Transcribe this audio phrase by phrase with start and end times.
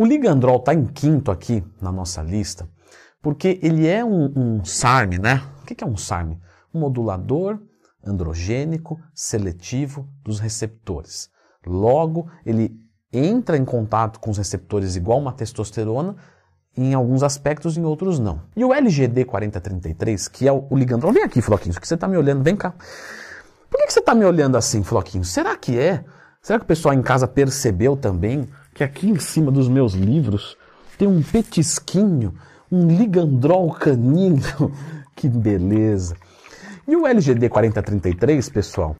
[0.00, 2.68] O ligandrol está em quinto aqui na nossa lista,
[3.20, 5.42] porque ele é um, um SARM, né?
[5.60, 6.38] O que é um SARM?
[6.72, 7.58] Um modulador
[8.06, 11.28] androgênico seletivo dos receptores.
[11.66, 12.78] Logo, ele
[13.12, 16.14] entra em contato com os receptores igual uma testosterona,
[16.76, 18.42] em alguns aspectos, em outros não.
[18.54, 22.06] E o LGD 4033, que é o, o ligandrol, vem aqui, Floquinho, que você está
[22.06, 22.72] me olhando, vem cá.
[23.68, 25.24] Por que, que você está me olhando assim, Floquinho?
[25.24, 26.04] Será que é?
[26.40, 30.56] Será que o pessoal em casa percebeu também que aqui em cima dos meus livros
[30.96, 32.32] tem um petisquinho,
[32.70, 34.40] um ligandrol canino?
[35.16, 36.16] que beleza!
[36.86, 38.94] E o LGD 4033, pessoal,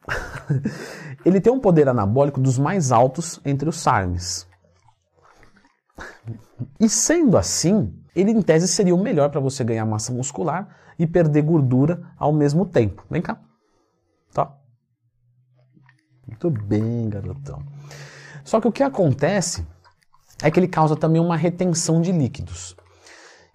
[1.23, 4.45] ele tem um poder anabólico dos mais altos entre os SARMs.
[6.77, 11.07] E sendo assim, ele em tese seria o melhor para você ganhar massa muscular e
[11.07, 13.05] perder gordura ao mesmo tempo.
[13.09, 13.39] Vem cá.
[14.33, 14.53] Tá?
[16.27, 17.63] Muito bem, garotão.
[18.49, 19.63] Só que o que acontece
[20.41, 22.75] é que ele causa também uma retenção de líquidos.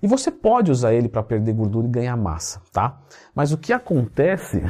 [0.00, 3.02] E você pode usar ele para perder gordura e ganhar massa, tá?
[3.34, 4.62] Mas o que acontece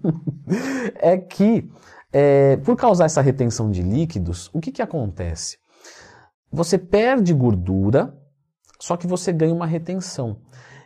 [0.96, 1.70] é que,
[2.10, 5.58] é, por causar essa retenção de líquidos, o que, que acontece?
[6.50, 8.16] Você perde gordura,
[8.80, 10.38] só que você ganha uma retenção.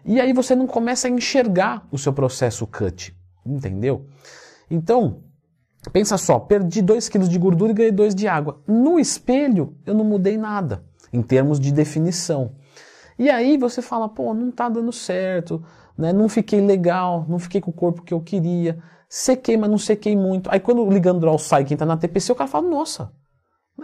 [0.04, 3.16] E aí você não começa a enxergar o seu processo cut,
[3.46, 4.04] entendeu?
[4.68, 5.27] Então,
[5.92, 8.60] pensa só, perdi 2 kg de gordura e ganhei 2 de água.
[8.66, 12.52] No espelho, eu não mudei nada, em termos de definição.
[13.18, 15.62] E aí você fala, pô, não tá dando certo,
[15.96, 16.12] né?
[16.12, 18.78] Não fiquei legal, não fiquei com o corpo que eu queria,
[19.08, 20.48] sequei, mas não sequei muito.
[20.50, 23.12] Aí quando o ligandrol sai, quem tá na TPC, o cara fala, nossa,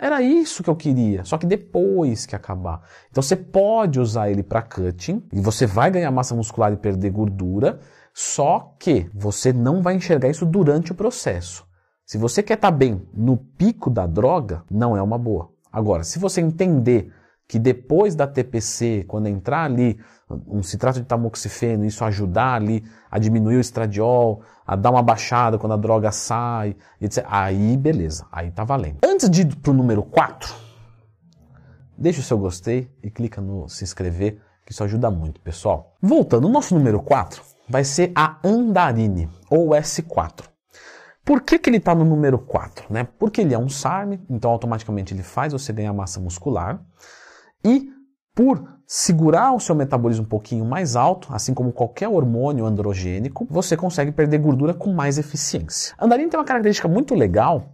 [0.01, 2.83] era isso que eu queria, só que depois que acabar.
[3.11, 7.11] Então você pode usar ele para cutting e você vai ganhar massa muscular e perder
[7.11, 7.81] gordura,
[8.13, 11.67] só que você não vai enxergar isso durante o processo.
[12.07, 15.51] Se você quer estar tá bem no pico da droga, não é uma boa.
[15.73, 17.11] Agora, se você entender
[17.49, 19.99] que depois da TPC, quando entrar ali
[20.47, 25.59] um citrato de tamoxifeno, isso ajudar ali a diminuir o estradiol, a dar uma baixada
[25.59, 27.25] quando a droga sai, etc.
[27.27, 28.99] Aí beleza, aí tá valendo.
[29.03, 30.55] Antes de ir pro número 4,
[31.97, 35.97] deixa o seu gostei e clica no se inscrever, que isso ajuda muito, pessoal.
[36.01, 40.54] Voltando, o nosso número 4 vai ser a andarine, ou S4.
[41.25, 42.87] Por que, que ele está no número 4?
[42.91, 43.09] Né?
[43.19, 46.85] Porque ele é um SARM, então automaticamente ele faz você ganhar massa muscular.
[47.65, 47.89] E
[48.35, 53.77] por segurar o seu metabolismo um pouquinho mais alto, assim como qualquer hormônio androgênico, você
[53.77, 55.95] consegue perder gordura com mais eficiência.
[55.97, 57.73] A andarina tem uma característica muito legal,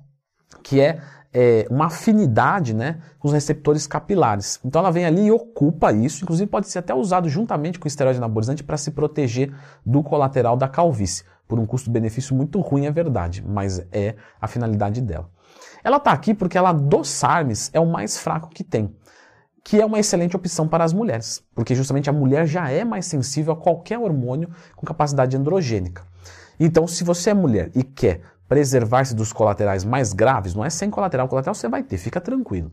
[0.62, 1.00] que é,
[1.32, 4.60] é, uma afinidade né, com os receptores capilares.
[4.64, 8.18] Então ela vem ali e ocupa isso, inclusive pode ser até usado juntamente com esteroide
[8.18, 9.52] anabolizante para se proteger
[9.84, 11.24] do colateral da calvície.
[11.50, 15.28] Por um custo-benefício muito ruim, é verdade, mas é a finalidade dela.
[15.82, 18.94] Ela está aqui porque ela dos SARMs é o mais fraco que tem
[19.64, 23.04] que é uma excelente opção para as mulheres, porque justamente a mulher já é mais
[23.04, 26.02] sensível a qualquer hormônio com capacidade androgênica.
[26.58, 30.90] Então, se você é mulher e quer preservar-se dos colaterais mais graves, não é sem
[30.90, 32.72] colateral, colateral você vai ter, fica tranquilo.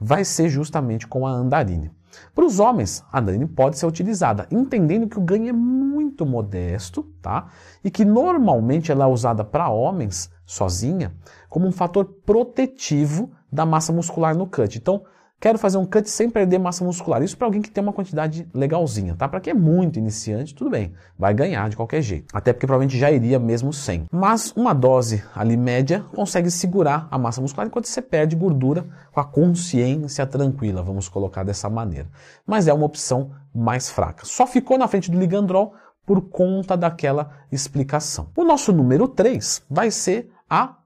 [0.00, 1.92] Vai ser justamente com a andarine.
[2.34, 7.02] Para os homens, a andarine pode ser utilizada, entendendo que o ganho é muito modesto,
[7.20, 7.48] tá?
[7.84, 11.12] E que normalmente ela é usada para homens sozinha
[11.48, 14.78] como um fator protetivo da massa muscular no cut.
[14.78, 15.04] Então,
[15.40, 17.22] Quero fazer um cut sem perder massa muscular.
[17.22, 19.26] Isso para alguém que tem uma quantidade legalzinha, tá?
[19.26, 22.26] Para quem é muito iniciante, tudo bem, vai ganhar de qualquer jeito.
[22.30, 24.04] Até porque provavelmente já iria mesmo sem.
[24.12, 29.18] Mas uma dose ali média consegue segurar a massa muscular enquanto você perde gordura com
[29.18, 32.08] a consciência tranquila, vamos colocar dessa maneira.
[32.46, 34.26] Mas é uma opção mais fraca.
[34.26, 35.72] Só ficou na frente do ligandrol
[36.04, 38.28] por conta daquela explicação.
[38.36, 40.79] O nosso número 3 vai ser a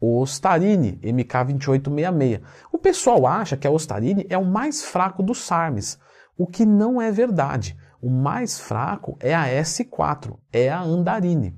[0.00, 2.40] Ostarine, MK2866.
[2.72, 5.98] O pessoal acha que a Ostarine é o mais fraco dos SARMs,
[6.38, 7.76] o que não é verdade.
[8.00, 11.54] O mais fraco é a S4, é a Andarine.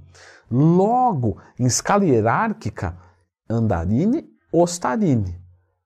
[0.51, 2.99] Logo, em escala hierárquica,
[3.49, 5.41] Andarine, Ostarine.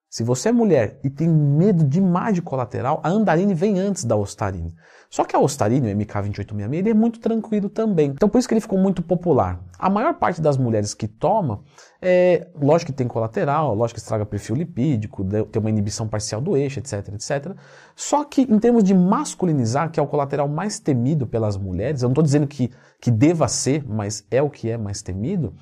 [0.09, 4.17] Se você é mulher e tem medo demais de colateral, a Andarine vem antes da
[4.17, 4.75] Ostarine.
[5.11, 8.13] Só que a Ostarine, o MK2866, ele é muito tranquilo também.
[8.13, 9.61] Então por isso que ele ficou muito popular.
[9.79, 11.63] A maior parte das mulheres que toma,
[12.01, 16.57] é, lógico que tem colateral, lógico que estraga perfil lipídico, tem uma inibição parcial do
[16.57, 17.55] eixo, etc, etc.
[17.95, 22.09] Só que em termos de masculinizar, que é o colateral mais temido pelas mulheres, eu
[22.09, 22.71] não estou dizendo que,
[23.01, 25.55] que deva ser, mas é o que é mais temido,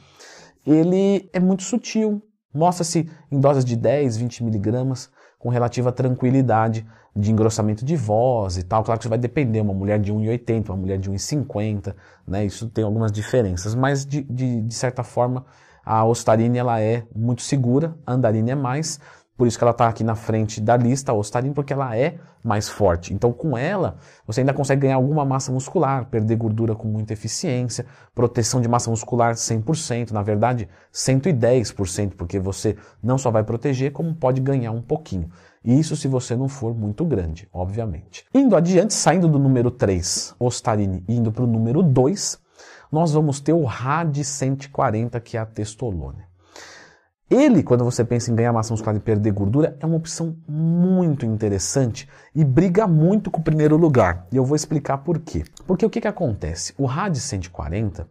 [0.66, 2.22] ele é muito sutil.
[2.54, 5.10] Mostra-se em doses de 10, 20 miligramas,
[5.44, 8.82] com relativa tranquilidade de engrossamento de voz e tal.
[8.82, 11.94] Claro que isso vai depender, uma mulher de 1,80, uma mulher de 1,50,
[12.26, 12.46] né?
[12.46, 15.44] Isso tem algumas diferenças, mas de, de, de certa forma
[15.84, 18.98] a ostarine ela é muito segura, a andarine é mais,
[19.36, 22.68] Por isso que ela está aqui na frente da lista, ostarine, porque ela é mais
[22.68, 23.12] forte.
[23.12, 27.84] Então, com ela, você ainda consegue ganhar alguma massa muscular, perder gordura com muita eficiência,
[28.14, 34.14] proteção de massa muscular 100%, na verdade, 110%, porque você não só vai proteger, como
[34.14, 35.28] pode ganhar um pouquinho.
[35.64, 38.24] Isso se você não for muito grande, obviamente.
[38.32, 42.38] Indo adiante, saindo do número 3, ostarine, indo para o número 2,
[42.92, 46.22] nós vamos ter o RAD 140, que é a testolone.
[47.30, 51.24] Ele, quando você pensa em ganhar massa muscular e perder gordura, é uma opção muito
[51.24, 54.26] interessante e briga muito com o primeiro lugar.
[54.30, 55.42] E eu vou explicar por quê.
[55.66, 56.74] Porque o que, que acontece?
[56.76, 58.06] O RAD 140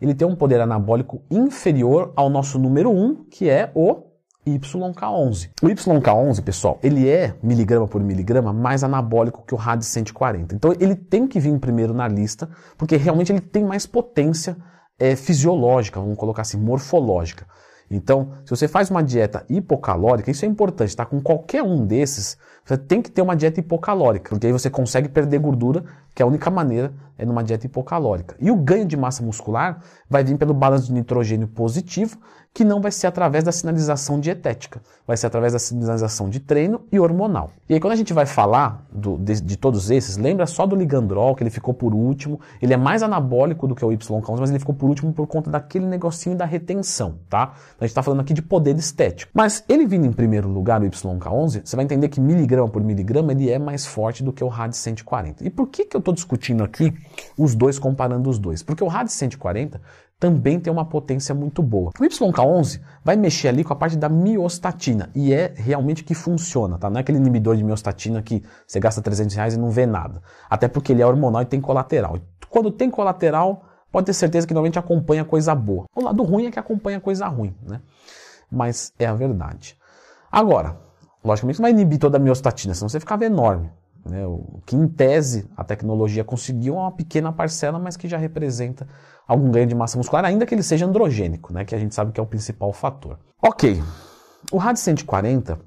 [0.00, 4.02] ele tem um poder anabólico inferior ao nosso número 1, que é o
[4.46, 5.50] YK11.
[5.62, 10.54] O YK11, pessoal, ele é miligrama por miligrama mais anabólico que o RAD 140.
[10.54, 14.56] Então ele tem que vir primeiro na lista, porque realmente ele tem mais potência
[14.98, 17.46] é, fisiológica, vamos colocar assim, morfológica.
[17.90, 21.06] Então, se você faz uma dieta hipocalórica, isso é importante, tá?
[21.06, 25.08] Com qualquer um desses, você tem que ter uma dieta hipocalórica, porque aí você consegue
[25.08, 25.84] perder gordura,
[26.16, 28.34] que é a única maneira é numa dieta hipocalórica.
[28.40, 32.18] E o ganho de massa muscular vai vir pelo balanço de nitrogênio positivo,
[32.56, 36.80] que não vai ser através da sinalização dietética, vai ser através da sinalização de treino
[36.90, 37.50] e hormonal.
[37.68, 40.74] E aí quando a gente vai falar do, de, de, todos esses, lembra só do
[40.74, 44.48] ligandrol, que ele ficou por último, ele é mais anabólico do que o YK11, mas
[44.48, 47.52] ele ficou por último por conta daquele negocinho da retenção, tá?
[47.78, 49.30] A gente está falando aqui de poder estético.
[49.34, 53.32] Mas ele vindo em primeiro lugar, o YK11, você vai entender que miligrama por miligrama
[53.32, 55.44] ele é mais forte do que o RAD 140.
[55.44, 56.94] E por que, que eu estou discutindo aqui
[57.36, 58.62] os dois, comparando os dois?
[58.62, 59.80] Porque o RAD 140
[60.18, 61.90] também tem uma potência muito boa.
[61.98, 66.78] O YK11 vai mexer ali com a parte da miostatina e é realmente que funciona,
[66.78, 66.88] tá?
[66.88, 70.22] Não é aquele inibidor de miostatina que você gasta 300 reais e não vê nada.
[70.48, 72.18] Até porque ele é hormonal e tem colateral.
[72.48, 73.62] Quando tem colateral,
[73.92, 75.84] pode ter certeza que normalmente acompanha coisa boa.
[75.94, 77.80] O lado ruim é que acompanha coisa ruim, né?
[78.50, 79.76] Mas é a verdade.
[80.32, 80.78] Agora,
[81.22, 83.70] logicamente não vai inibir toda a miostatina, senão você ficava enorme.
[84.08, 84.26] Né?
[84.26, 88.86] O que em tese a tecnologia conseguiu é uma pequena parcela, mas que já representa
[89.26, 91.64] algum ganho de massa muscular, ainda que ele seja androgênico, né?
[91.64, 93.18] que a gente sabe que é o principal fator.
[93.42, 93.82] Ok,
[94.52, 95.58] o RAD 140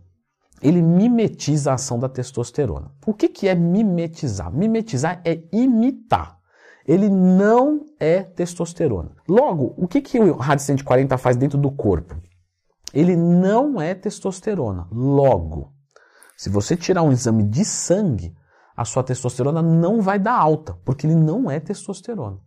[0.62, 2.92] ele mimetiza a ação da testosterona.
[3.06, 4.52] O que, que é mimetizar?
[4.54, 6.38] Mimetizar é imitar.
[6.86, 9.12] Ele não é testosterona.
[9.28, 12.16] Logo, o que, que o RAD 140 faz dentro do corpo?
[12.94, 14.88] Ele não é testosterona.
[14.92, 15.72] Logo,
[16.40, 18.34] se você tirar um exame de sangue,
[18.74, 22.38] a sua testosterona não vai dar alta, porque ele não é testosterona.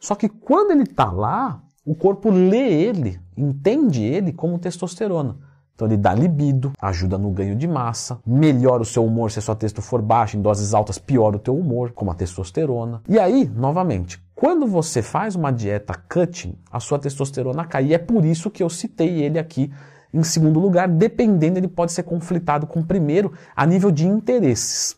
[0.00, 5.38] Só que quando ele está lá, o corpo lê ele, entende ele como testosterona.
[5.76, 9.42] Então ele dá libido, ajuda no ganho de massa, melhora o seu humor se a
[9.42, 13.00] sua testo for baixa, em doses altas piora o teu humor, como a testosterona.
[13.08, 17.86] E aí, novamente, quando você faz uma dieta cutting, a sua testosterona cai.
[17.86, 19.72] E é por isso que eu citei ele aqui
[20.12, 24.96] em segundo lugar, dependendo, ele pode ser conflitado com o primeiro a nível de interesses.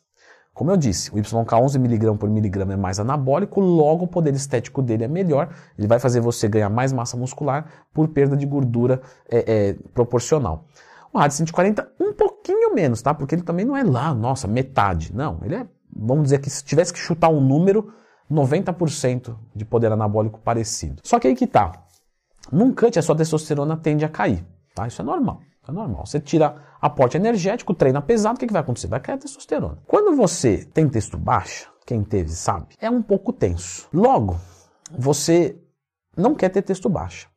[0.59, 4.35] Como eu disse, o YK 11 mg por miligrama é mais anabólico, logo o poder
[4.35, 8.45] estético dele é melhor, ele vai fazer você ganhar mais massa muscular por perda de
[8.45, 9.01] gordura
[9.31, 10.67] é, é, proporcional.
[11.13, 13.15] O RAD 140, um pouquinho menos, tá?
[13.15, 15.15] Porque ele também não é lá, nossa, metade.
[15.15, 17.93] Não, ele é, vamos dizer que se tivesse que chutar um número,
[18.29, 21.03] 90% de poder anabólico parecido.
[21.05, 21.71] Só que aí que tá.
[22.51, 24.45] Num cut, a sua testosterona tende a cair.
[24.75, 24.87] Tá?
[24.87, 25.41] Isso é normal.
[25.67, 26.07] É normal.
[26.07, 28.87] Você tira aporte energético, treina pesado, o que, que vai acontecer?
[28.87, 29.79] Vai a testosterona.
[29.87, 33.89] Quando você tem texto baixo, quem teve sabe, é um pouco tenso.
[33.93, 34.39] Logo,
[34.91, 35.59] você
[36.17, 37.29] não quer ter texto baixo.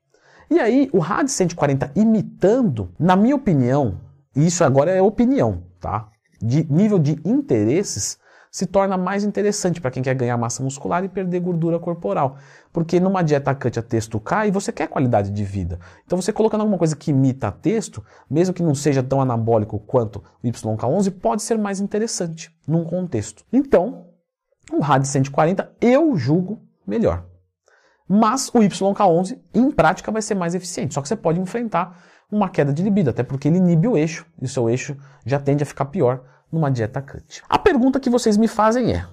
[0.49, 4.01] E aí, o RAD 140 imitando, na minha opinião,
[4.35, 6.09] isso agora é opinião, tá?
[6.41, 8.17] De nível de interesses,
[8.51, 12.35] se torna mais interessante para quem quer ganhar massa muscular e perder gordura corporal.
[12.73, 15.79] Porque numa dieta cut a texto cai você quer qualidade de vida.
[16.05, 20.21] Então você colocando alguma coisa que imita texto, mesmo que não seja tão anabólico quanto
[20.43, 23.45] o YK11, pode ser mais interessante num contexto.
[23.53, 24.07] Então,
[24.69, 27.25] o RAD 140 eu julgo melhor.
[28.07, 30.93] Mas o YK11, em prática, vai ser mais eficiente.
[30.93, 34.25] Só que você pode enfrentar uma queda de libido, até porque ele inibe o eixo,
[34.41, 37.41] e o seu eixo já tende a ficar pior numa dieta cut.
[37.47, 39.05] A pergunta que vocês me fazem é: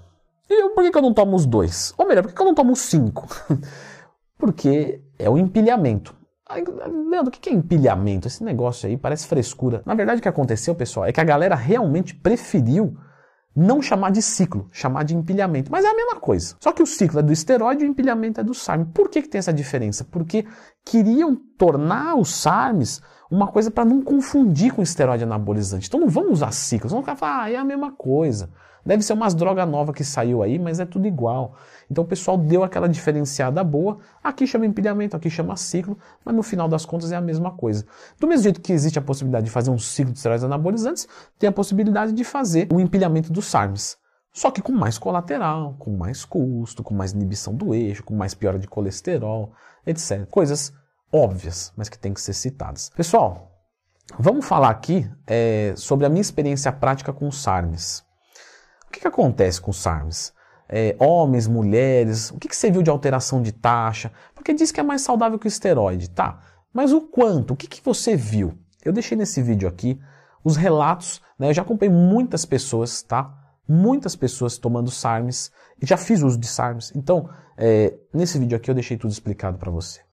[0.49, 1.95] eu, por que, que eu não tomo os dois?
[1.97, 3.29] Ou melhor, por que, que eu não tomo os cinco?
[4.39, 6.17] Porque é o empilhamento.
[7.11, 8.27] Leandro, o que é empilhamento?
[8.27, 9.83] Esse negócio aí parece frescura.
[9.85, 12.97] Na verdade, o que aconteceu, pessoal, é que a galera realmente preferiu
[13.59, 15.71] não chamar de ciclo, chamar de empilhamento.
[15.71, 16.55] Mas é a mesma coisa.
[16.61, 18.85] Só que o ciclo é do esteroide e o empilhamento é do SARM.
[18.85, 20.05] Por que, que tem essa diferença?
[20.05, 20.47] Porque
[20.85, 25.89] queriam tornar os SARMs uma coisa para não confundir com esteroide anabolizante.
[25.89, 28.49] Então não vamos usar ciclos, vamos falar, ah, é a mesma coisa.
[28.89, 31.57] Deve ser umas drogas novas que saiu aí, mas é tudo igual.
[31.91, 36.43] Então o pessoal deu aquela diferenciada boa, aqui chama empilhamento, aqui chama ciclo, mas no
[36.43, 37.85] final das contas é a mesma coisa.
[38.19, 41.07] Do mesmo jeito que existe a possibilidade de fazer um ciclo de esteroides anabolizantes,
[41.39, 43.99] tem a possibilidade de fazer o empilhamento dos SARMs.
[44.33, 48.33] Só que com mais colateral, com mais custo, com mais inibição do eixo, com mais
[48.33, 49.53] piora de colesterol,
[49.87, 50.25] etc.
[50.31, 50.73] Coisas
[51.13, 52.89] óbvias, mas que têm que ser citadas.
[52.97, 53.53] Pessoal,
[54.19, 58.08] vamos falar aqui é, sobre a minha experiência prática com SARMs.
[58.89, 60.33] O que, que acontece com SARMs?
[60.69, 64.11] É, homens, mulheres, o que, que você viu de alteração de taxa?
[64.35, 66.41] Porque diz que é mais saudável que o esteroide, tá?
[66.73, 67.53] Mas o quanto?
[67.53, 68.59] O que, que você viu?
[68.85, 70.01] Eu deixei nesse vídeo aqui
[70.43, 71.51] os relatos, né?
[71.51, 73.35] Eu já acompanhei muitas pessoas, tá?
[73.69, 76.93] Muitas pessoas tomando SARMs, e já fiz uso de SARMs.
[76.95, 80.01] Então, é, nesse vídeo aqui eu deixei tudo explicado para você.